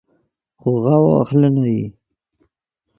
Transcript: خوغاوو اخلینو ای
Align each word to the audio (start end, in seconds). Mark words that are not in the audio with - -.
خوغاوو 0.61 1.17
اخلینو 1.21 1.63
ای 1.69 1.81